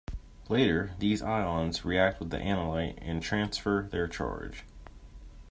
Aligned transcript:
Later, 0.49 0.95
these 0.97 1.21
ions 1.21 1.85
react 1.85 2.19
with 2.19 2.31
the 2.31 2.39
analyte 2.39 2.97
and 3.07 3.21
transfer 3.21 3.83
their 3.91 4.07
charge. 4.07 4.63